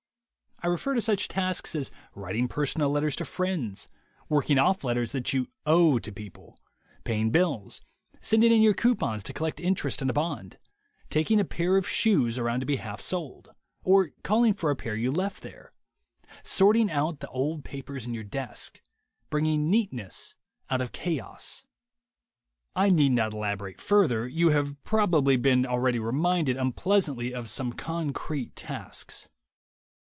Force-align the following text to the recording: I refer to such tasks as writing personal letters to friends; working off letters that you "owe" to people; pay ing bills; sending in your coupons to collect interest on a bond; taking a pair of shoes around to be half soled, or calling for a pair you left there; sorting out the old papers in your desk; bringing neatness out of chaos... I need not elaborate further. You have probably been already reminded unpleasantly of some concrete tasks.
I 0.63 0.67
refer 0.67 0.93
to 0.93 1.01
such 1.01 1.27
tasks 1.27 1.73
as 1.73 1.89
writing 2.13 2.47
personal 2.47 2.91
letters 2.91 3.15
to 3.15 3.25
friends; 3.25 3.89
working 4.29 4.59
off 4.59 4.83
letters 4.83 5.11
that 5.11 5.33
you 5.33 5.47
"owe" 5.65 5.97
to 5.97 6.11
people; 6.11 6.55
pay 7.03 7.19
ing 7.19 7.31
bills; 7.31 7.81
sending 8.21 8.51
in 8.51 8.61
your 8.61 8.75
coupons 8.75 9.23
to 9.23 9.33
collect 9.33 9.59
interest 9.59 10.03
on 10.03 10.09
a 10.11 10.13
bond; 10.13 10.59
taking 11.09 11.39
a 11.39 11.43
pair 11.43 11.77
of 11.77 11.89
shoes 11.89 12.37
around 12.37 12.59
to 12.59 12.67
be 12.67 12.75
half 12.75 13.01
soled, 13.01 13.49
or 13.83 14.11
calling 14.23 14.53
for 14.53 14.69
a 14.69 14.75
pair 14.75 14.95
you 14.95 15.11
left 15.11 15.41
there; 15.41 15.73
sorting 16.43 16.91
out 16.91 17.21
the 17.21 17.29
old 17.29 17.63
papers 17.65 18.05
in 18.05 18.13
your 18.13 18.23
desk; 18.23 18.83
bringing 19.31 19.67
neatness 19.67 20.35
out 20.69 20.79
of 20.79 20.91
chaos... 20.91 21.65
I 22.75 22.91
need 22.91 23.13
not 23.13 23.33
elaborate 23.33 23.81
further. 23.81 24.27
You 24.27 24.49
have 24.49 24.75
probably 24.83 25.37
been 25.37 25.65
already 25.65 25.97
reminded 25.97 26.55
unpleasantly 26.55 27.33
of 27.33 27.49
some 27.49 27.73
concrete 27.73 28.55
tasks. 28.55 29.27